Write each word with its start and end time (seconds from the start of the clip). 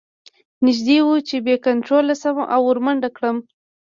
نږدې 0.65 0.97
وه 1.05 1.17
چې 1.27 1.35
بې 1.45 1.55
کنتروله 1.65 2.13
شم 2.21 2.37
او 2.53 2.61
ور 2.67 2.77
منډه 2.85 3.09
کړم 3.17 3.37